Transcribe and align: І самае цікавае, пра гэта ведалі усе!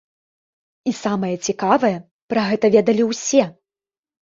І 0.91 0.93
самае 0.99 1.33
цікавае, 1.51 1.93
пра 2.33 2.41
гэта 2.49 2.73
ведалі 2.79 3.03
усе! 3.13 3.49